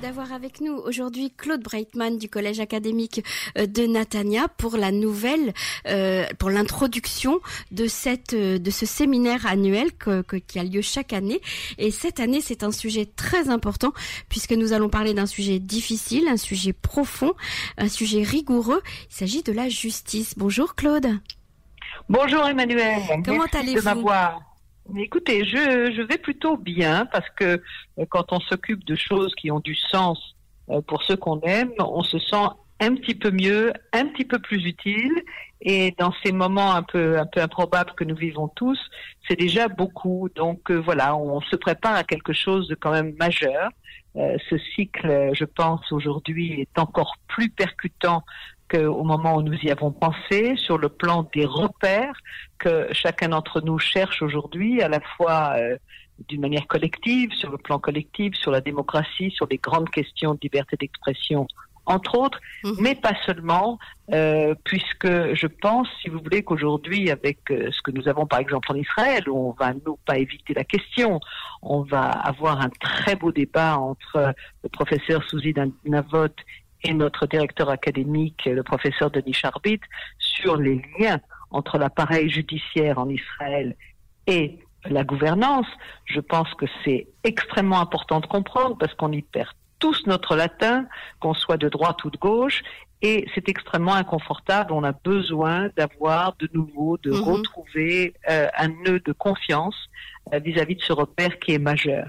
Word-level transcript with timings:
d'avoir 0.00 0.32
avec 0.32 0.60
nous 0.60 0.72
aujourd'hui 0.72 1.32
Claude 1.36 1.62
Breitman 1.62 2.16
du 2.16 2.28
Collège 2.28 2.60
académique 2.60 3.22
euh, 3.58 3.66
de 3.66 3.86
Natania 3.86 4.48
pour 4.48 4.76
la 4.76 4.92
nouvelle, 4.92 5.52
euh, 5.86 6.26
pour 6.38 6.50
l'introduction 6.50 7.40
de 7.70 7.86
cette, 7.86 8.32
euh, 8.32 8.58
de 8.58 8.70
ce 8.70 8.86
séminaire 8.86 9.46
annuel 9.46 9.92
que, 9.92 10.22
que, 10.22 10.36
qui 10.36 10.58
a 10.58 10.64
lieu 10.64 10.80
chaque 10.80 11.12
année. 11.12 11.40
Et 11.78 11.90
cette 11.90 12.20
année, 12.20 12.40
c'est 12.40 12.62
un 12.62 12.72
sujet 12.72 13.06
très 13.06 13.48
important 13.48 13.92
puisque 14.28 14.52
nous 14.52 14.72
allons 14.72 14.88
parler 14.88 15.12
d'un 15.12 15.26
sujet 15.26 15.58
difficile, 15.58 16.28
un 16.28 16.36
sujet 16.38 16.72
profond, 16.72 17.34
un 17.76 17.88
sujet 17.88 18.22
rigoureux. 18.22 18.82
Il 19.10 19.14
s'agit 19.14 19.42
de 19.42 19.52
la 19.52 19.68
justice. 19.68 20.34
Bonjour 20.36 20.74
Claude. 20.74 21.08
Bonjour 22.08 22.46
Emmanuel. 22.46 23.02
Comment 23.24 23.44
allez-vous? 23.52 24.10
Écoutez, 24.96 25.44
je, 25.44 25.92
je 25.94 26.02
vais 26.02 26.18
plutôt 26.18 26.56
bien 26.56 27.06
parce 27.06 27.28
que 27.30 27.60
euh, 27.98 28.06
quand 28.08 28.32
on 28.32 28.40
s'occupe 28.40 28.84
de 28.84 28.96
choses 28.96 29.34
qui 29.34 29.50
ont 29.50 29.60
du 29.60 29.74
sens 29.74 30.34
euh, 30.68 30.80
pour 30.80 31.02
ceux 31.04 31.16
qu'on 31.16 31.40
aime, 31.42 31.72
on 31.78 32.02
se 32.02 32.18
sent 32.18 32.46
un 32.80 32.94
petit 32.94 33.14
peu 33.14 33.30
mieux, 33.30 33.72
un 33.92 34.06
petit 34.06 34.24
peu 34.24 34.38
plus 34.38 34.64
utile. 34.64 35.22
Et 35.60 35.94
dans 35.98 36.12
ces 36.24 36.32
moments 36.32 36.72
un 36.72 36.82
peu 36.82 37.18
un 37.18 37.26
peu 37.26 37.40
improbables 37.40 37.92
que 37.92 38.04
nous 38.04 38.16
vivons 38.16 38.48
tous, 38.48 38.78
c'est 39.28 39.36
déjà 39.36 39.68
beaucoup. 39.68 40.28
Donc 40.34 40.70
euh, 40.70 40.76
voilà, 40.76 41.16
on 41.16 41.40
se 41.40 41.56
prépare 41.56 41.94
à 41.94 42.04
quelque 42.04 42.32
chose 42.32 42.66
de 42.68 42.74
quand 42.74 42.92
même 42.92 43.14
majeur. 43.18 43.70
ce 44.16 44.58
cycle, 44.74 45.30
je 45.34 45.44
pense, 45.44 45.92
aujourd'hui 45.92 46.62
est 46.62 46.78
encore 46.78 47.14
plus 47.28 47.50
percutant 47.50 48.24
au 48.78 49.04
moment 49.04 49.36
où 49.36 49.42
nous 49.42 49.58
y 49.62 49.70
avons 49.70 49.90
pensé, 49.90 50.54
sur 50.56 50.78
le 50.78 50.88
plan 50.88 51.28
des 51.34 51.44
repères 51.44 52.16
que 52.58 52.88
chacun 52.92 53.30
d'entre 53.30 53.60
nous 53.60 53.78
cherche 53.78 54.22
aujourd'hui, 54.22 54.82
à 54.82 54.88
la 54.88 55.00
fois 55.00 55.54
euh, 55.56 55.76
d'une 56.28 56.40
manière 56.40 56.66
collective, 56.66 57.32
sur 57.32 57.50
le 57.50 57.58
plan 57.58 57.78
collectif, 57.78 58.34
sur 58.34 58.50
la 58.50 58.60
démocratie, 58.60 59.30
sur 59.30 59.46
les 59.50 59.58
grandes 59.58 59.90
questions 59.90 60.34
de 60.34 60.40
liberté 60.42 60.76
d'expression, 60.78 61.46
entre 61.86 62.18
autres, 62.18 62.40
mhm. 62.62 62.76
mais 62.78 62.94
pas 62.94 63.14
seulement, 63.26 63.78
euh, 64.12 64.54
puisque 64.64 65.06
je 65.34 65.46
pense, 65.46 65.88
si 66.00 66.08
vous 66.08 66.20
voulez, 66.20 66.42
qu'aujourd'hui, 66.42 67.10
avec 67.10 67.38
euh, 67.50 67.70
ce 67.72 67.82
que 67.82 67.90
nous 67.90 68.08
avons 68.08 68.26
par 68.26 68.38
exemple 68.38 68.70
en 68.70 68.76
Israël, 68.76 69.28
où 69.28 69.48
on 69.48 69.52
va 69.52 69.72
nous 69.86 69.98
pas 70.06 70.18
éviter 70.18 70.54
la 70.54 70.64
question, 70.64 71.20
on 71.62 71.82
va 71.82 72.08
avoir 72.10 72.60
un 72.60 72.70
très 72.80 73.16
beau 73.16 73.32
débat 73.32 73.78
entre 73.78 74.34
le 74.62 74.68
professeur 74.68 75.24
Souzi 75.24 75.54
Navot 75.84 76.28
et 76.82 76.94
notre 76.94 77.26
directeur 77.26 77.70
académique, 77.70 78.44
le 78.46 78.62
professeur 78.62 79.10
Denis 79.10 79.34
Charbit, 79.34 79.80
sur 80.18 80.56
les 80.56 80.82
liens 80.98 81.20
entre 81.50 81.78
l'appareil 81.78 82.30
judiciaire 82.30 82.98
en 82.98 83.08
Israël 83.08 83.76
et 84.26 84.58
la 84.88 85.04
gouvernance, 85.04 85.66
je 86.06 86.20
pense 86.20 86.52
que 86.54 86.66
c'est 86.84 87.08
extrêmement 87.24 87.80
important 87.80 88.20
de 88.20 88.26
comprendre 88.26 88.76
parce 88.78 88.94
qu'on 88.94 89.12
y 89.12 89.22
perd 89.22 89.50
tous 89.78 90.06
notre 90.06 90.36
latin, 90.36 90.86
qu'on 91.20 91.34
soit 91.34 91.56
de 91.56 91.68
droite 91.68 92.04
ou 92.04 92.10
de 92.10 92.18
gauche, 92.18 92.62
et 93.02 93.26
c'est 93.34 93.48
extrêmement 93.48 93.94
inconfortable. 93.94 94.72
On 94.72 94.84
a 94.84 94.92
besoin 94.92 95.70
d'avoir 95.76 96.34
de 96.38 96.48
nouveau, 96.52 96.98
de 96.98 97.10
mhm. 97.10 97.20
retrouver 97.20 98.14
euh, 98.28 98.46
un 98.56 98.68
nœud 98.68 99.00
de 99.00 99.12
confiance 99.12 99.88
euh, 100.32 100.38
vis-à-vis 100.38 100.76
de 100.76 100.82
ce 100.82 100.92
repère 100.92 101.38
qui 101.38 101.52
est 101.52 101.58
majeur. 101.58 102.08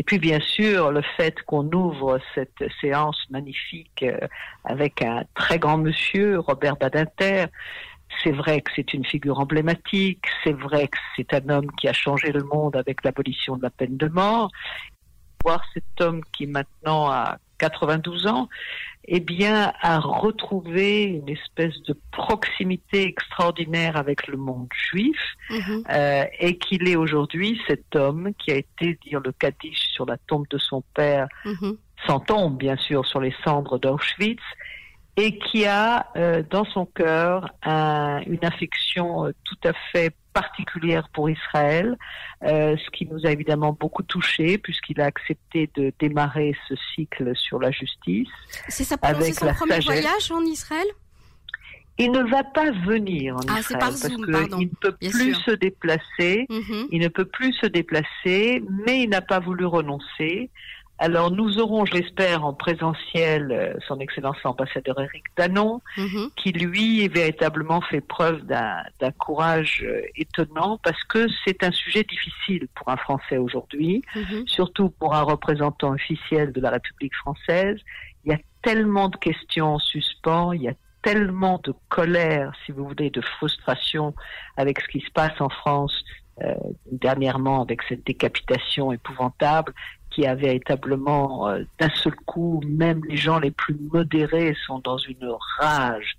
Et 0.00 0.02
puis 0.02 0.18
bien 0.18 0.40
sûr, 0.40 0.92
le 0.92 1.02
fait 1.18 1.42
qu'on 1.42 1.70
ouvre 1.72 2.18
cette 2.34 2.64
séance 2.80 3.18
magnifique 3.28 4.02
euh, 4.02 4.16
avec 4.64 5.02
un 5.02 5.24
très 5.34 5.58
grand 5.58 5.76
monsieur, 5.76 6.38
Robert 6.38 6.78
Badinter, 6.78 7.44
c'est 8.24 8.30
vrai 8.30 8.62
que 8.62 8.70
c'est 8.74 8.94
une 8.94 9.04
figure 9.04 9.38
emblématique, 9.38 10.24
c'est 10.42 10.54
vrai 10.54 10.88
que 10.88 10.96
c'est 11.14 11.34
un 11.34 11.46
homme 11.50 11.70
qui 11.72 11.86
a 11.86 11.92
changé 11.92 12.32
le 12.32 12.42
monde 12.44 12.76
avec 12.76 13.04
l'abolition 13.04 13.58
de 13.58 13.62
la 13.62 13.68
peine 13.68 13.98
de 13.98 14.08
mort. 14.08 14.50
Voir 15.44 15.62
cet 15.74 16.00
homme 16.00 16.22
qui 16.32 16.46
maintenant 16.46 17.10
a 17.10 17.36
92 17.60 18.26
ans, 18.26 18.48
eh 19.04 19.20
bien, 19.20 19.72
a 19.80 19.98
retrouvé 19.98 21.02
une 21.02 21.28
espèce 21.28 21.80
de 21.82 21.96
proximité 22.10 23.02
extraordinaire 23.04 23.96
avec 23.96 24.26
le 24.26 24.36
monde 24.36 24.68
juif, 24.72 25.18
mhm. 25.50 25.84
euh, 25.90 26.24
et 26.38 26.58
qu'il 26.58 26.88
est 26.88 26.96
aujourd'hui 26.96 27.60
cet 27.66 27.94
homme 27.96 28.32
qui 28.38 28.50
a 28.50 28.56
été 28.56 28.98
dire 29.06 29.20
le 29.20 29.32
Kaddish 29.32 29.88
sur 29.92 30.06
la 30.06 30.16
tombe 30.16 30.46
de 30.50 30.58
son 30.58 30.82
père, 30.94 31.28
mhm. 31.44 31.76
sans 32.06 32.20
tombe 32.20 32.56
bien 32.56 32.76
sûr 32.76 33.06
sur 33.06 33.20
les 33.20 33.34
cendres 33.44 33.78
d'Auschwitz, 33.78 34.42
et 35.16 35.38
qui 35.38 35.66
a 35.66 36.06
euh, 36.16 36.42
dans 36.48 36.64
son 36.64 36.86
cœur 36.86 37.50
une 37.64 38.44
affection 38.44 39.26
euh, 39.26 39.32
tout 39.44 39.68
à 39.68 39.72
fait 39.92 40.14
particulière 40.32 41.08
pour 41.12 41.28
Israël, 41.30 41.96
euh, 42.44 42.76
ce 42.76 42.90
qui 42.90 43.06
nous 43.06 43.26
a 43.26 43.30
évidemment 43.30 43.76
beaucoup 43.78 44.02
touché 44.02 44.58
puisqu'il 44.58 45.00
a 45.00 45.06
accepté 45.06 45.70
de 45.74 45.92
démarrer 45.98 46.56
ce 46.68 46.74
cycle 46.94 47.36
sur 47.36 47.58
la 47.58 47.70
justice. 47.70 48.28
C'est 48.68 48.84
sa 48.84 48.96
avec 49.02 49.34
son 49.34 49.52
premier 49.54 49.80
voyage 49.80 50.30
en 50.30 50.42
Israël? 50.42 50.86
Il 51.98 52.12
ne 52.12 52.22
va 52.30 52.42
pas 52.44 52.70
venir 52.70 53.36
en 53.36 53.40
ah, 53.48 53.60
Israël 53.60 53.78
parce 53.80 54.08
qu'il 54.08 54.20
ne 54.20 54.74
peut 54.80 54.92
plus 54.92 55.34
se 55.34 55.50
déplacer. 55.50 56.46
Mhm. 56.48 56.86
Il 56.90 57.00
ne 57.00 57.08
peut 57.08 57.26
plus 57.26 57.52
se 57.52 57.66
déplacer, 57.66 58.62
mais 58.86 59.02
il 59.02 59.10
n'a 59.10 59.20
pas 59.20 59.38
voulu 59.38 59.66
renoncer. 59.66 60.50
Alors 61.02 61.30
nous 61.30 61.58
aurons, 61.58 61.86
je 61.86 61.94
l'espère, 61.94 62.44
en 62.44 62.52
présentiel 62.52 63.50
euh, 63.50 63.72
son 63.88 63.98
Excellence 64.00 64.36
l'ambassadeur 64.44 65.00
Eric 65.00 65.24
Danon, 65.34 65.80
mhm. 65.96 66.28
qui 66.36 66.52
lui 66.52 67.08
véritablement 67.08 67.80
fait 67.80 68.02
preuve 68.02 68.42
d'un 68.44 69.10
courage 69.18 69.82
euh, 69.82 70.02
étonnant 70.14 70.78
parce 70.82 71.02
que 71.04 71.26
c'est 71.42 71.64
un 71.64 71.72
sujet 71.72 72.04
difficile 72.04 72.68
pour 72.74 72.90
un 72.90 72.98
Français 72.98 73.38
aujourd'hui, 73.38 74.02
mhm. 74.14 74.46
surtout 74.46 74.90
pour 74.90 75.14
un 75.14 75.22
représentant 75.22 75.92
officiel 75.92 76.52
de 76.52 76.60
la 76.60 76.68
République 76.68 77.14
française. 77.16 77.78
Il 78.26 78.32
y 78.32 78.34
a 78.34 78.38
tellement 78.60 79.08
de 79.08 79.16
questions 79.16 79.76
en 79.76 79.78
suspens, 79.78 80.52
il 80.52 80.62
y 80.62 80.68
a 80.68 80.74
tellement 81.00 81.58
de 81.64 81.72
colère, 81.88 82.52
si 82.66 82.72
vous 82.72 82.86
voulez, 82.86 83.08
de 83.08 83.22
frustration 83.22 84.14
avec 84.58 84.82
ce 84.82 84.88
qui 84.88 85.00
se 85.00 85.10
passe 85.10 85.40
en 85.40 85.48
France 85.48 86.04
euh, 86.42 86.54
dernièrement 86.92 87.62
avec 87.62 87.80
cette 87.88 88.06
décapitation 88.06 88.92
épouvantable 88.92 89.74
qui 90.10 90.26
a 90.26 90.34
véritablement, 90.34 91.48
euh, 91.48 91.62
d'un 91.78 91.90
seul 91.90 92.14
coup, 92.26 92.60
même 92.66 93.02
les 93.08 93.16
gens 93.16 93.38
les 93.38 93.50
plus 93.50 93.76
modérés 93.92 94.56
sont 94.66 94.80
dans 94.80 94.98
une 94.98 95.30
rage 95.58 96.16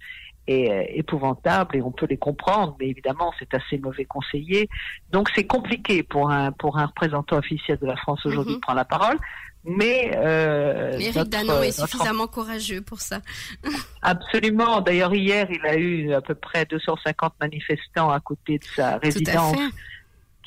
et, 0.47 0.72
euh, 0.72 0.84
épouvantable 0.90 1.78
et 1.78 1.81
on 1.81 1.91
peut 1.91 2.07
les 2.09 2.18
comprendre, 2.18 2.75
mais 2.79 2.88
évidemment 2.88 3.34
c'est 3.40 3.53
assez 3.53 3.78
mauvais 3.78 4.06
conseiller. 4.06 4.69
Donc 5.12 5.29
c'est 5.35 5.46
compliqué 5.46 6.03
pour 6.03 6.31
un 6.31 6.52
pour 6.52 6.78
un 6.78 6.88
représentant 6.88 7.38
officiel 7.38 7.78
de 7.79 7.85
la 7.85 7.96
France 7.96 8.25
aujourd'hui 8.25 8.53
mhm. 8.53 8.59
de 8.59 8.62
prendre 8.62 8.78
la 8.78 8.85
parole. 8.85 9.18
Mais 9.63 10.12
euh, 10.16 10.97
Éric 10.97 11.29
Danon 11.29 11.62
est 11.62 11.79
suffisamment 11.79 12.25
courageux 12.25 12.81
pour 12.81 13.00
ça. 13.00 13.22
Absolument. 14.02 14.81
D'ailleurs 14.81 15.13
hier 15.13 15.47
il 15.52 15.63
a 15.66 15.75
eu 15.75 16.13
à 16.13 16.22
peu 16.22 16.34
près 16.34 16.66
250 16.66 17.34
manifestants 17.40 18.09
à 18.09 18.19
côté 18.19 18.58
de 18.58 18.63
sa 18.63 18.97
résidence 18.97 19.56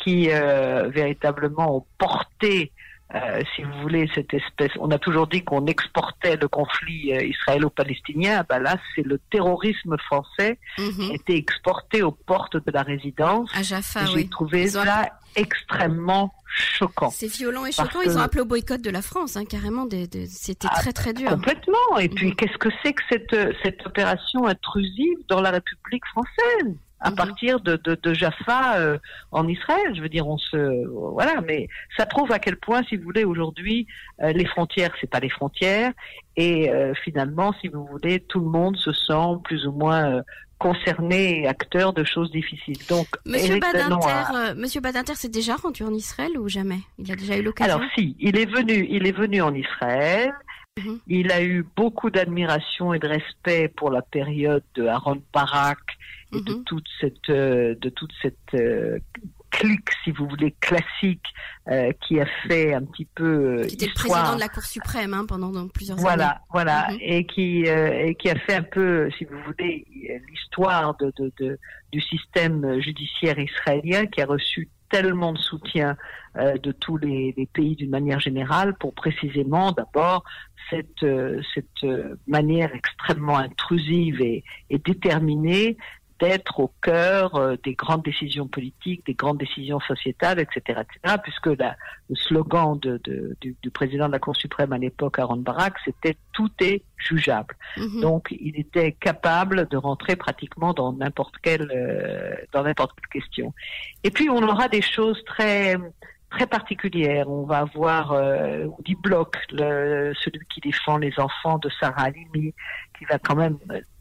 qui 0.02 0.30
euh, 0.30 0.88
véritablement 0.88 1.76
ont 1.76 1.86
porté 1.98 2.72
euh, 3.14 3.42
si 3.54 3.62
vous 3.62 3.80
voulez, 3.82 4.10
cette 4.14 4.32
espèce. 4.34 4.72
On 4.80 4.90
a 4.90 4.98
toujours 4.98 5.26
dit 5.26 5.44
qu'on 5.44 5.66
exportait 5.66 6.36
le 6.36 6.48
conflit 6.48 7.12
euh, 7.12 7.22
israélo-palestinien. 7.22 8.44
Ben 8.48 8.58
là, 8.58 8.76
c'est 8.94 9.06
le 9.06 9.18
terrorisme 9.30 9.96
français 9.98 10.58
mhm. 10.78 10.92
qui 10.92 11.10
a 11.10 11.14
été 11.14 11.36
exporté 11.36 12.02
aux 12.02 12.12
portes 12.12 12.56
de 12.56 12.72
la 12.72 12.82
résidence. 12.82 13.50
À 13.54 13.62
Jaffa, 13.62 14.06
J'ai 14.06 14.28
trouvé 14.28 14.66
ça 14.68 15.10
extrêmement 15.36 16.32
choquant. 16.54 17.10
C'est 17.10 17.26
violent 17.26 17.66
et 17.66 17.72
choquant. 17.72 18.00
Ils 18.02 18.16
ont 18.16 18.20
appelé 18.20 18.42
au 18.42 18.46
boycott 18.46 18.80
de 18.80 18.90
la 18.90 19.02
France, 19.02 19.36
hein, 19.36 19.44
carrément. 19.44 19.86
C'était 20.28 20.68
très 20.68 20.92
très 20.92 21.12
dur. 21.12 21.30
Complètement. 21.30 21.98
Et 22.00 22.08
puis, 22.08 22.34
qu'est-ce 22.36 22.58
que 22.58 22.68
c'est 22.82 22.92
que 22.92 23.02
cette, 23.10 23.56
cette 23.62 23.86
opération 23.86 24.46
intrusive 24.46 25.18
dans 25.28 25.40
la 25.40 25.50
République 25.50 26.04
française? 26.06 26.76
À 27.00 27.10
mhm. 27.10 27.16
partir 27.16 27.60
de, 27.60 27.76
de, 27.76 27.98
de 28.02 28.14
Jaffa 28.14 28.78
euh, 28.78 28.98
en 29.30 29.46
Israël. 29.46 29.94
Je 29.94 30.00
veux 30.00 30.08
dire, 30.08 30.26
on 30.26 30.38
se 30.38 30.86
voilà, 30.86 31.42
mais 31.42 31.68
ça 31.98 32.06
prouve 32.06 32.32
à 32.32 32.38
quel 32.38 32.56
point, 32.56 32.82
si 32.88 32.96
vous 32.96 33.02
voulez, 33.02 33.24
aujourd'hui, 33.24 33.86
euh, 34.22 34.32
les 34.32 34.46
frontières, 34.46 34.90
c'est 35.00 35.10
pas 35.10 35.20
les 35.20 35.28
frontières, 35.28 35.92
et 36.36 36.70
euh, 36.70 36.94
finalement, 37.04 37.52
si 37.60 37.68
vous 37.68 37.84
voulez, 37.84 38.20
tout 38.20 38.40
le 38.40 38.46
monde 38.46 38.78
se 38.78 38.92
sent 38.92 39.36
plus 39.44 39.66
ou 39.66 39.72
moins 39.72 40.22
concerné 40.58 41.40
et 41.40 41.48
acteur 41.48 41.92
de 41.92 42.04
choses 42.04 42.30
difficiles. 42.30 42.78
Donc, 42.88 43.06
Monsieur 43.24 43.58
Badinter, 43.58 44.54
Monsieur 44.56 44.80
Badinter 44.80 45.14
s'est 45.14 45.28
déjà 45.28 45.56
rendu 45.56 45.82
en 45.82 45.92
Israël 45.92 46.38
ou 46.38 46.48
jamais? 46.48 46.80
Il 46.98 47.10
a 47.10 47.16
déjà 47.16 47.36
eu 47.36 47.42
l'occasion? 47.42 47.76
Alors 47.76 47.88
si, 47.96 48.16
il 48.18 48.38
est 48.38 48.50
venu, 48.50 48.86
il 48.88 49.06
est 49.06 49.16
venu 49.16 49.42
en 49.42 49.54
Israël. 49.54 50.32
Mhm. 50.78 50.98
Il 51.06 51.30
a 51.30 51.42
eu 51.42 51.64
beaucoup 51.76 52.10
d'admiration 52.10 52.94
et 52.94 52.98
de 52.98 53.06
respect 53.06 53.68
pour 53.68 53.90
la 53.90 54.02
période 54.02 54.64
de 54.74 54.86
Aaron 54.86 55.22
Barak 55.32 55.78
de 56.32 56.52
mhm. 56.52 56.64
toute 56.64 56.86
cette, 57.00 57.30
euh, 57.30 57.74
de 57.80 57.88
toute 57.90 58.12
cette 58.20 58.54
euh, 58.54 58.98
clique, 59.58 59.88
si 60.02 60.10
vous 60.10 60.28
voulez, 60.28 60.54
classique, 60.60 61.24
euh, 61.70 61.92
qui 62.02 62.20
a 62.20 62.26
fait 62.46 62.74
un 62.74 62.82
petit 62.82 63.06
peu 63.14 63.62
qui 63.66 63.74
était 63.74 63.86
le 63.86 63.94
président 63.94 64.34
de 64.34 64.40
la 64.40 64.48
Cour 64.48 64.64
suprême 64.64 65.14
hein, 65.14 65.24
pendant 65.26 65.68
plusieurs 65.68 65.96
voilà, 65.98 66.28
années. 66.28 66.40
Voilà, 66.52 66.86
voilà, 66.86 66.92
mhm. 66.92 66.98
et 67.00 67.26
qui 67.26 67.60
et 67.62 68.14
qui 68.16 68.28
a 68.28 68.36
fait 68.36 68.56
un 68.56 68.62
peu, 68.62 69.10
si 69.16 69.24
vous 69.24 69.38
voulez, 69.46 69.86
l'histoire 70.28 70.96
de, 70.96 71.12
de, 71.16 71.32
de, 71.38 71.58
du 71.92 72.00
système 72.00 72.80
judiciaire 72.80 73.38
israélien, 73.38 74.06
qui 74.06 74.20
a 74.20 74.26
reçu 74.26 74.68
tellement 74.90 75.32
de 75.32 75.38
soutien 75.38 75.96
euh, 76.36 76.56
de 76.58 76.72
tous 76.72 76.96
les, 76.96 77.34
pays 77.52 77.76
d'une 77.76 77.90
manière 77.90 78.20
générale 78.20 78.74
pour 78.78 78.94
précisément 78.94 79.72
d'abord 79.72 80.24
cette, 80.70 81.02
euh, 81.02 81.40
cette 81.54 81.90
manière 82.26 82.74
extrêmement 82.74 83.38
intrusive 83.38 84.20
et, 84.20 84.44
et 84.70 84.78
déterminée 84.78 85.76
d'être 86.20 86.60
au 86.60 86.70
cœur 86.80 87.34
euh, 87.34 87.56
des 87.64 87.74
grandes 87.74 88.02
décisions 88.02 88.46
politiques, 88.46 89.04
des 89.06 89.14
grandes 89.14 89.38
décisions 89.38 89.80
sociétales, 89.80 90.38
etc., 90.38 90.80
etc. 90.82 91.16
Puisque 91.22 91.46
la, 91.46 91.76
le 92.08 92.16
slogan 92.16 92.78
de, 92.78 93.00
de, 93.04 93.36
du, 93.40 93.56
du, 93.62 93.70
président 93.70 94.06
de 94.06 94.12
la 94.12 94.18
Cour 94.18 94.36
suprême 94.36 94.72
à 94.72 94.78
l'époque, 94.78 95.18
Aaron 95.18 95.36
Barak, 95.36 95.74
c'était 95.84 96.16
tout 96.32 96.50
est 96.60 96.82
jugeable. 96.96 97.56
Mhm. 97.76 98.00
Donc, 98.00 98.34
il 98.38 98.58
était 98.58 98.92
capable 98.92 99.68
de 99.68 99.76
rentrer 99.76 100.16
pratiquement 100.16 100.72
dans 100.72 100.92
n'importe 100.92 101.34
quelle 101.42 101.70
euh, 101.74 102.34
dans 102.52 102.62
n'importe 102.62 102.92
quelle 103.00 103.22
question. 103.22 103.52
Et 104.04 104.10
puis, 104.10 104.30
on 104.30 104.42
aura 104.42 104.68
des 104.68 104.82
choses 104.82 105.22
très 105.24 105.76
très 106.34 106.46
particulières. 106.46 107.28
On 107.30 107.44
va 107.44 107.58
avoir 107.58 108.12
euh, 108.12 108.66
Block, 109.02 109.36
le, 109.50 110.12
celui 110.14 110.44
qui 110.52 110.60
défend 110.60 110.98
les 110.98 111.12
enfants 111.18 111.58
de 111.58 111.68
Sarah 111.80 112.04
Halimi, 112.04 112.54
qui 112.98 113.04
va 113.04 113.18
quand 113.18 113.36
même 113.36 113.58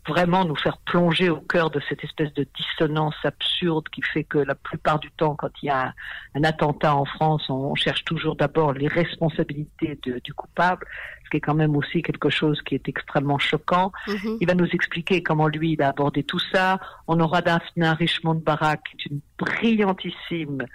vraiment 0.07 0.43
nous 0.43 0.55
faire 0.55 0.77
plonger 0.79 1.29
au 1.29 1.39
cœur 1.39 1.69
de 1.69 1.79
cette 1.87 2.03
espèce 2.03 2.33
de 2.33 2.45
dissonance 2.55 3.15
absurde 3.23 3.87
qui 3.89 4.01
fait 4.01 4.23
que 4.23 4.37
la 4.37 4.55
plupart 4.55 4.99
du 4.99 5.09
temps, 5.11 5.35
quand 5.35 5.49
il 5.61 5.67
y 5.67 5.69
a 5.69 5.93
un, 6.35 6.43
attentat 6.43 6.95
en 6.95 7.05
France, 7.05 7.49
on, 7.49 7.73
cherche 7.75 8.03
toujours 8.03 8.35
d'abord 8.35 8.73
les 8.73 8.87
responsabilités 8.87 9.99
du 10.03 10.33
coupable, 10.33 10.85
ce 11.23 11.29
qui 11.29 11.37
est 11.37 11.41
quand 11.41 11.53
même 11.53 11.75
aussi 11.75 12.01
quelque 12.01 12.29
chose 12.29 12.61
qui 12.63 12.75
est 12.75 12.87
extrêmement 12.89 13.39
choquant. 13.39 13.91
Mhm. 14.07 14.37
Il 14.41 14.47
va 14.47 14.55
nous 14.55 14.69
expliquer 14.73 15.23
comment 15.23 15.47
lui, 15.47 15.73
il 15.73 15.81
a 15.81 15.89
abordé 15.89 16.23
tout 16.23 16.41
ça. 16.51 16.79
On 17.07 17.19
aura 17.19 17.41
Daphne 17.41 17.95
Richmond 17.97 18.41
Barak, 18.45 18.81
qui 18.83 19.07
est 19.07 19.11
une 19.11 19.21
brillantissime 19.37 20.61
euh, 20.61 20.65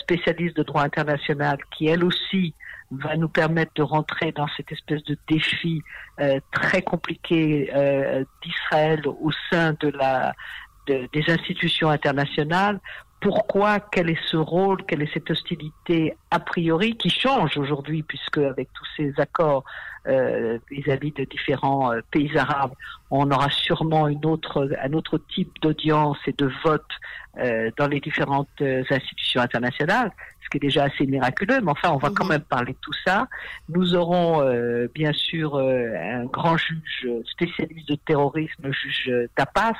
spécialiste 0.00 0.56
de 0.56 0.62
droit 0.62 0.82
international, 0.82 1.58
qui 1.70 1.86
elle 1.86 2.04
aussi 2.04 2.54
va 2.90 3.16
nous 3.16 3.28
permettre 3.28 3.72
de 3.74 3.82
rentrer 3.82 4.32
dans 4.32 4.48
cette 4.56 4.72
espèce 4.72 5.02
de 5.04 5.16
défi 5.28 5.82
euh, 6.20 6.40
très 6.50 6.82
compliqué 6.82 7.70
euh, 7.74 8.24
d'Israël 8.42 9.06
au 9.06 9.30
sein 9.50 9.74
de 9.80 9.88
la 9.88 10.34
des 10.86 11.22
institutions 11.28 11.88
internationales. 11.88 12.80
Pourquoi 13.20 13.80
Quel 13.80 14.08
est 14.08 14.26
ce 14.26 14.38
rôle 14.38 14.82
Quelle 14.84 15.02
est 15.02 15.12
cette 15.12 15.30
hostilité 15.30 16.16
a 16.30 16.40
priori 16.40 16.96
qui 16.96 17.10
change 17.10 17.58
aujourd'hui 17.58 18.02
puisque 18.02 18.38
avec 18.38 18.72
tous 18.72 18.86
ces 18.96 19.12
accords 19.18 19.64
euh, 20.08 20.58
vis-à-vis 20.70 21.12
de 21.12 21.24
différents 21.24 21.92
euh, 21.92 22.00
pays 22.10 22.34
arabes, 22.38 22.72
on 23.10 23.30
aura 23.30 23.50
sûrement 23.50 24.06
un 24.06 24.92
autre 24.94 25.18
type 25.34 25.52
d'audience 25.60 26.16
et 26.26 26.32
de 26.32 26.50
vote 26.64 26.88
euh, 27.36 27.70
dans 27.76 27.86
les 27.86 28.00
différentes 28.00 28.48
institutions 28.90 29.42
internationales, 29.42 30.10
qui 30.50 30.58
est 30.58 30.60
déjà 30.60 30.84
assez 30.84 31.06
miraculeux, 31.06 31.60
mais 31.62 31.70
enfin, 31.70 31.90
on 31.90 31.98
va 31.98 32.10
quand 32.10 32.24
mhm. 32.24 32.30
même 32.30 32.42
parler 32.42 32.72
de 32.72 32.78
tout 32.80 32.92
ça. 33.04 33.28
Nous 33.68 33.94
aurons 33.94 34.42
bien 34.94 35.12
sûr 35.12 35.56
un 35.56 36.24
grand 36.24 36.56
juge 36.56 37.08
spécialiste 37.24 37.88
de 37.88 37.94
terrorisme, 37.94 38.62
le 38.62 38.72
juge 38.72 39.12
Tapas, 39.36 39.74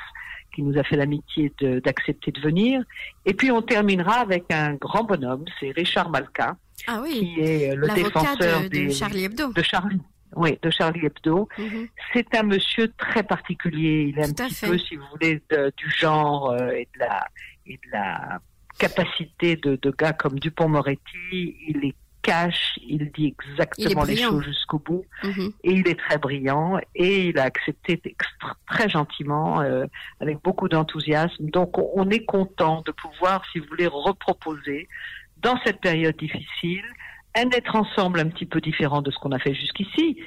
qui 0.54 0.62
nous 0.62 0.78
a 0.78 0.82
fait 0.82 0.96
l'amitié 0.96 1.52
d'accepter 1.60 2.32
de, 2.32 2.40
venir. 2.40 2.82
Et 3.24 3.34
puis 3.34 3.50
on 3.50 3.62
terminera 3.62 4.14
avec 4.14 4.44
un 4.50 4.74
grand 4.74 5.04
bonhomme, 5.04 5.44
c'est 5.58 5.70
Richard 5.70 6.10
Malka, 6.10 6.56
ah 6.86 7.02
qui 7.06 7.40
est 7.40 7.74
le 7.74 7.88
défenseur 7.88 8.68
de, 8.68 8.88
Charlie 8.88 9.24
Hebdo. 9.24 9.52
De 9.52 9.62
Charlie. 9.62 10.00
Oui, 10.36 10.58
de 10.62 10.70
Charlie 10.70 11.06
Hebdo. 11.06 11.48
Mhm. 11.58 11.88
C'est 12.12 12.34
un 12.36 12.44
monsieur 12.44 12.92
très 12.96 13.22
particulier. 13.22 14.12
Il 14.12 14.18
est 14.18 14.28
un 14.28 14.32
petit 14.32 14.66
peu, 14.66 14.78
si 14.78 14.96
vous 14.96 15.04
voulez, 15.12 15.42
du 15.76 15.90
genre 15.90 16.50
euh, 16.50 16.70
et, 16.70 16.88
de 16.94 17.00
la, 17.00 17.26
et 17.66 17.74
de 17.74 17.90
la 17.92 18.40
capacité 18.78 19.56
de, 19.56 19.78
de 19.80 19.90
gars 19.90 20.12
comme 20.12 20.38
Dupont-Moretti. 20.38 21.56
Il 21.68 21.84
est 21.84 21.94
cache, 22.22 22.78
il 22.86 23.10
dit 23.12 23.26
exactement 23.26 24.04
les 24.04 24.16
choses 24.16 24.44
jusqu'au 24.44 24.78
bout, 24.78 25.04
mhm. 25.24 25.52
et 25.64 25.72
il 25.72 25.88
est 25.88 25.98
très 25.98 26.18
brillant, 26.18 26.78
et 26.94 27.28
il 27.28 27.38
a 27.38 27.44
accepté 27.44 28.00
très 28.68 28.88
gentiment, 28.88 29.60
euh, 29.60 29.86
avec 30.20 30.42
beaucoup 30.42 30.68
d'enthousiasme. 30.68 31.46
Donc 31.50 31.78
on 31.78 32.08
est 32.10 32.24
content 32.24 32.82
de 32.84 32.92
pouvoir, 32.92 33.42
si 33.50 33.58
vous 33.58 33.66
voulez, 33.66 33.86
reproposer 33.86 34.88
dans 35.38 35.58
cette 35.64 35.80
période 35.80 36.16
difficile 36.16 36.84
un 37.36 37.48
être 37.50 37.76
ensemble 37.76 38.20
un 38.20 38.28
petit 38.28 38.46
peu 38.46 38.60
différent 38.60 39.02
de 39.02 39.10
ce 39.10 39.18
qu'on 39.18 39.32
a 39.32 39.38
fait 39.38 39.54
jusqu'ici, 39.54 40.18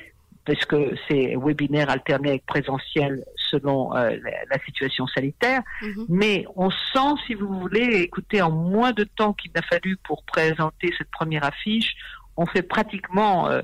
parce 0.45 0.65
que 0.65 0.95
c'est 1.07 1.35
webinaire 1.37 1.89
alterné 1.89 2.29
avec 2.29 2.45
présentiel 2.45 3.23
selon 3.53 3.95
euh, 3.95 4.17
la, 4.49 4.59
situation 4.65 5.07
sanitaire. 5.07 5.61
Mhm. 5.81 6.05
Mais 6.09 6.45
on 6.55 6.69
sent, 6.69 7.21
si 7.27 7.33
vous 7.35 7.59
voulez, 7.59 8.01
écoutez, 8.01 8.41
en 8.41 8.51
moins 8.51 8.91
de 8.91 9.03
temps 9.03 9.33
qu'il 9.33 9.51
a 9.55 9.61
fallu 9.61 9.97
pour 10.03 10.23
présenter 10.23 10.93
cette 10.97 11.11
première 11.11 11.43
affiche, 11.43 11.95
on 12.35 12.45
fait 12.45 12.63
pratiquement 12.63 13.47
euh, 13.47 13.61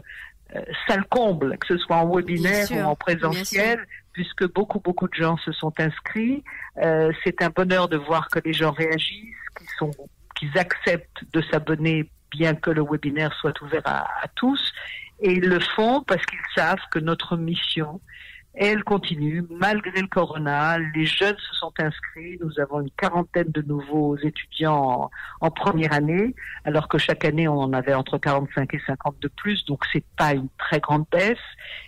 euh 0.56 0.62
salle 0.88 1.06
comble, 1.09 1.57
que 1.57 1.68
ce 1.68 1.77
soit 1.77 1.97
en 1.97 2.15
webinaire 2.15 2.68
ou 2.71 2.80
en 2.81 2.95
présentiel, 2.95 3.86
puisque 4.13 4.51
beaucoup, 4.53 4.80
beaucoup 4.80 5.07
de 5.07 5.15
gens 5.15 5.38
se 5.38 5.51
sont 5.51 5.74
inscrits. 5.80 6.44
Euh, 6.83 7.12
c'est 7.24 7.42
un 7.42 7.50
bonheur 7.50 7.88
de 7.88 7.97
voir 7.97 8.30
que 8.30 8.39
les 8.44 8.53
gens 8.53 8.71
réagissent, 8.71 9.35
qu'ils 9.57 9.69
sont 9.77 9.92
qu'ils 10.35 10.57
acceptent 10.57 11.24
de 11.33 11.42
s'abonner 11.51 12.09
bien 12.31 12.56
que 12.56 12.69
le 12.69 12.81
webinaire 12.81 13.33
soit 13.42 13.59
ouvert 13.62 13.81
à, 13.85 14.07
à 14.24 14.27
tous. 14.35 14.74
Et 15.21 15.33
ils 15.33 15.47
le 15.47 15.59
font 15.59 16.01
parce 16.03 16.25
qu'ils 16.25 16.39
savent 16.56 16.80
que 16.92 17.00
notre 17.00 17.35
mission, 17.35 18.00
elle 18.53 18.83
continue 18.83 19.43
malgré 19.49 20.01
le 20.01 20.07
corona. 20.07 20.77
Les 20.95 21.05
jeunes 21.05 21.37
se 21.37 21.55
sont 21.55 21.71
inscrits. 21.79 22.37
Nous 22.41 22.59
avons 22.59 22.81
une 22.81 22.91
quarantaine 22.91 23.49
de 23.49 23.61
nouveaux 23.61 24.17
étudiants 24.17 25.09
en, 25.41 25.51
première 25.51 25.93
année, 25.93 26.35
alors 26.65 26.87
que 26.87 26.97
chaque 26.97 27.25
année 27.25 27.47
on 27.47 27.59
en 27.59 27.73
avait 27.73 27.93
entre 27.93 28.17
45 28.17 28.73
et 28.73 28.81
50 28.85 29.19
de 29.19 29.27
plus. 29.27 29.65
Donc 29.65 29.83
c'est 29.93 30.03
pas 30.17 30.33
une 30.33 30.49
très 30.57 30.79
grande 30.79 31.05
baisse 31.11 31.37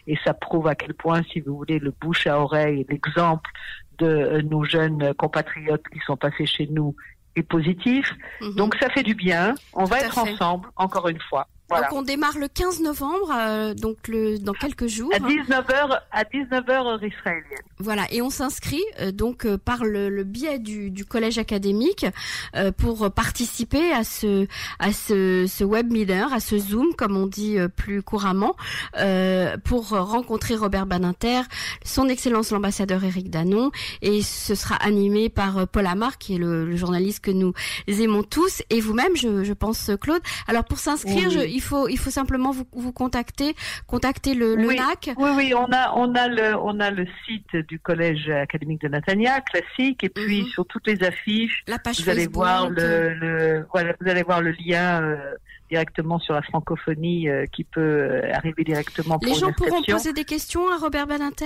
et 0.07 0.17
ça 0.23 0.33
prouve 0.33 0.67
à 0.67 0.75
quel 0.75 0.93
point, 0.93 1.21
si 1.31 1.39
vous 1.41 1.55
voulez, 1.55 1.79
le 1.79 1.93
bouche 1.99 2.27
à 2.27 2.39
oreille, 2.39 2.85
l'exemple 2.89 3.49
de 3.97 4.41
nos 4.41 4.63
jeunes 4.63 5.13
compatriotes 5.15 5.87
qui 5.91 5.99
sont 6.05 6.17
passés 6.17 6.45
chez 6.45 6.67
nous 6.67 6.95
est 7.35 7.43
positif. 7.43 8.11
Mhm. 8.41 8.55
Donc 8.55 8.75
ça 8.75 8.89
fait 8.89 9.03
du 9.03 9.15
bien. 9.15 9.55
On 9.73 9.85
va 9.85 9.99
être 9.99 10.17
ensemble, 10.17 10.69
encore 10.75 11.07
une 11.07 11.21
fois. 11.21 11.47
Donc 11.71 11.93
on 11.93 12.01
démarre 12.01 12.37
le 12.37 12.47
15 12.47 12.81
novembre, 12.81 13.31
euh, 13.33 13.73
donc 13.73 14.07
le, 14.07 14.37
dans 14.37 14.53
quelques 14.53 14.87
jours. 14.87 15.11
À 15.13 15.19
19h, 15.19 15.99
à 16.11 16.23
19h 16.23 16.69
heure 16.69 17.03
israélienne. 17.03 17.61
Voilà, 17.79 18.05
et 18.11 18.21
on 18.21 18.29
s'inscrit 18.29 18.83
euh, 18.99 19.11
donc 19.11 19.45
euh, 19.45 19.57
par 19.57 19.85
le, 19.85 20.09
le, 20.09 20.23
biais 20.23 20.59
du, 20.59 20.91
du 20.91 21.05
collège 21.05 21.37
académique 21.37 22.05
pour 22.77 23.11
participer 23.11 23.91
à 23.91 24.03
ce 24.03 24.47
à 24.79 24.91
ce, 24.91 25.45
ce 25.47 25.63
webinaire, 25.63 26.33
à 26.33 26.39
ce 26.39 26.57
Zoom 26.57 26.93
comme 26.95 27.15
on 27.15 27.27
dit 27.27 27.57
plus 27.75 28.01
couramment, 28.03 28.55
pour 29.63 29.89
rencontrer 29.89 30.55
Robert 30.55 30.85
Baninter, 30.85 31.41
son 31.83 32.09
Excellence 32.09 32.51
l'ambassadeur 32.51 33.03
Éric 33.03 33.29
Danon, 33.29 33.71
et 34.01 34.21
ce 34.21 34.55
sera 34.55 34.75
animé 34.75 35.29
par 35.29 35.67
Paul 35.67 35.85
Amar 35.87 36.17
qui 36.17 36.35
est 36.35 36.37
le, 36.37 36.65
le, 36.65 36.75
journaliste 36.75 37.23
que 37.23 37.31
nous 37.31 37.53
aimons 37.87 38.23
tous, 38.23 38.63
et 38.69 38.81
vous-même, 38.81 39.15
je, 39.15 39.43
je 39.43 39.53
pense 39.53 39.91
Claude. 39.99 40.21
Alors 40.47 40.65
pour 40.65 40.79
s'inscrire, 40.79 41.43
il 41.43 41.60
il 41.61 41.63
faut, 41.63 41.87
il 41.87 41.97
faut 41.99 42.09
simplement 42.09 42.51
vous, 42.51 42.65
vous 42.73 42.91
contacter, 42.91 43.55
contacter 43.85 44.33
le, 44.33 44.55
le 44.55 44.67
oui, 44.67 44.75
NAC. 44.77 45.11
Oui, 45.17 45.29
oui, 45.35 45.53
on 45.55 45.71
a, 45.71 45.93
on 45.95 46.15
a 46.15 46.27
le, 46.27 46.55
on 46.57 46.79
a 46.79 46.89
le 46.89 47.05
site 47.25 47.55
du 47.67 47.79
collège 47.79 48.29
académique 48.29 48.81
de 48.81 48.87
Natania, 48.87 49.41
classique, 49.41 50.03
et 50.03 50.09
puis 50.09 50.41
mhm. 50.41 50.47
sur 50.47 50.65
toutes 50.65 50.87
les 50.87 51.03
affiches, 51.03 51.63
La 51.67 51.77
page 51.77 52.01
vous 52.01 52.09
allez 52.09 52.27
voir 52.27 52.69
le, 52.69 53.13
le, 53.13 53.67
voilà, 53.71 53.93
vous 54.01 54.09
allez 54.09 54.23
voir 54.23 54.41
le 54.41 54.51
lien. 54.51 55.01
Euh, 55.01 55.35
directement 55.69 56.19
sur 56.19 56.33
la 56.33 56.41
francophonie 56.41 57.29
euh, 57.29 57.45
qui 57.45 57.63
peut 57.63 57.79
euh, 57.79 58.33
arriver 58.33 58.65
directement 58.65 59.17
pour 59.17 59.33
Les 59.33 59.39
gens 59.39 59.53
pourront 59.53 59.81
poser 59.81 60.11
des 60.11 60.25
questions 60.25 60.69
à 60.69 60.75
Robert 60.77 61.07
Baninter 61.07 61.45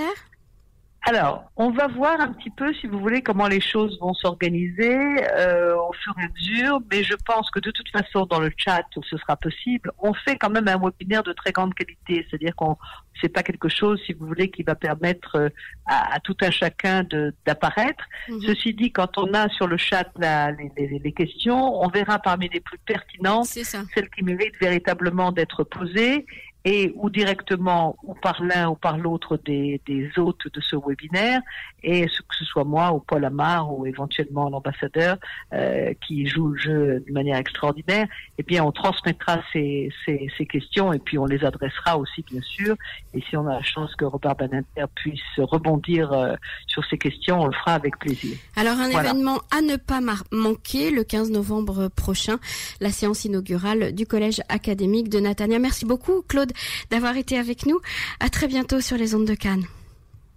alors, 1.08 1.44
on 1.54 1.70
va 1.70 1.86
voir 1.86 2.20
un 2.20 2.32
petit 2.32 2.50
peu, 2.50 2.74
si 2.74 2.88
vous 2.88 2.98
voulez, 2.98 3.22
comment 3.22 3.46
les 3.46 3.60
choses 3.60 3.96
vont 4.00 4.12
s'organiser 4.12 4.98
euh, 5.38 5.76
au 5.76 5.92
fur 5.92 6.12
et 6.18 6.24
à 6.24 6.28
mesure, 6.34 6.80
mais 6.90 7.04
je 7.04 7.14
pense 7.24 7.48
que 7.52 7.60
de 7.60 7.70
toute 7.70 7.88
façon, 7.90 8.26
dans 8.26 8.40
le 8.40 8.50
chat, 8.56 8.82
ce 8.92 9.16
sera 9.16 9.36
possible. 9.36 9.92
On 10.00 10.12
fait 10.14 10.34
quand 10.34 10.50
même 10.50 10.66
un 10.66 10.76
webinaire 10.76 11.22
de 11.22 11.32
très 11.32 11.52
grande 11.52 11.74
qualité, 11.74 12.26
c'est-à-dire 12.28 12.56
qu'on 12.56 12.76
c'est 13.20 13.28
pas 13.28 13.44
quelque 13.44 13.68
chose, 13.68 14.00
si 14.04 14.14
vous 14.14 14.26
voulez, 14.26 14.50
qui 14.50 14.64
va 14.64 14.74
permettre 14.74 15.36
euh, 15.36 15.48
à, 15.86 16.18
tout 16.18 16.36
un 16.42 16.50
chacun 16.50 17.06
d'apparaître. 17.46 18.04
Mhm. 18.28 18.40
Ceci 18.42 18.74
dit, 18.74 18.90
quand 18.90 19.16
on 19.16 19.32
a 19.32 19.48
sur 19.50 19.68
le 19.68 19.76
chat 19.76 20.10
les, 20.18 20.98
les, 20.98 21.12
questions, 21.12 21.82
on 21.82 21.88
verra 21.88 22.18
parmi 22.18 22.48
les 22.48 22.60
plus 22.60 22.78
pertinentes 22.78 23.46
celles 23.46 24.10
qui 24.10 24.24
méritent 24.24 24.60
véritablement 24.60 25.30
d'être 25.30 25.62
posées 25.62 26.26
et 26.66 26.92
ou 26.96 27.08
directement 27.10 27.96
ou 28.02 28.12
par 28.14 28.42
l'un 28.42 28.68
ou 28.70 28.74
par 28.74 28.98
l'autre 28.98 29.38
des, 29.44 29.80
des 29.86 30.10
hôtes 30.18 30.52
de 30.52 30.60
ce 30.60 30.74
webinaire, 30.74 31.40
et 31.84 32.06
que 32.06 32.36
ce 32.36 32.44
soit 32.44 32.64
moi 32.64 32.92
ou 32.92 32.98
Paul 32.98 33.24
Amar 33.24 33.72
ou 33.72 33.86
éventuellement 33.86 34.50
l'ambassadeur 34.50 35.16
euh, 35.52 35.94
qui 36.04 36.26
joue 36.26 36.48
le 36.48 36.58
jeu 36.58 37.04
de 37.06 37.12
manière 37.12 37.36
extraordinaire, 37.36 38.08
eh 38.36 38.42
bien 38.42 38.64
on 38.64 38.72
transmettra 38.72 39.42
ces, 39.52 39.92
ces, 40.04 40.26
ces, 40.36 40.44
questions 40.44 40.92
et 40.92 40.98
puis 40.98 41.18
on 41.18 41.26
les 41.26 41.44
adressera 41.44 41.96
aussi 41.98 42.24
bien 42.28 42.42
sûr. 42.42 42.74
Et 43.14 43.20
si 43.20 43.36
on 43.36 43.46
a 43.46 43.54
la 43.54 43.62
chance 43.62 43.94
que 43.94 44.04
Robert 44.04 44.34
Badinter 44.34 44.86
puisse 44.96 45.20
rebondir 45.38 46.12
euh, 46.12 46.34
sur 46.66 46.84
ces 46.86 46.98
questions, 46.98 47.42
on 47.42 47.46
le 47.46 47.52
fera 47.52 47.74
avec 47.74 47.96
plaisir. 48.00 48.36
Alors 48.56 48.78
un 48.80 48.90
événement 48.90 49.38
à 49.56 49.62
ne 49.62 49.76
pas 49.76 50.00
manquer 50.32 50.90
le 50.90 51.04
15 51.04 51.30
novembre 51.30 51.88
prochain, 51.94 52.38
la 52.80 52.90
séance 52.90 53.24
inaugurale 53.24 53.92
du 53.92 54.04
Collège 54.04 54.40
académique 54.48 55.08
de 55.08 55.20
Natania. 55.20 55.60
Merci 55.60 55.84
beaucoup 55.84 56.22
Claude 56.26 56.52
d'avoir 56.90 57.16
été 57.16 57.38
avec 57.38 57.66
nous. 57.66 57.80
À 58.20 58.28
très 58.28 58.46
bientôt 58.46 58.80
sur 58.80 58.96
les 58.96 59.14
ondes 59.14 59.26
de 59.26 59.34
Cannes. 59.34 59.64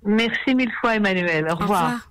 Merci 0.04 0.56
mille 0.56 0.72
fois 0.82 0.96
Emmanuel. 0.96 1.48
Au 1.52 1.56
revoir. 1.56 2.10